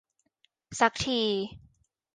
[0.79, 1.21] สักที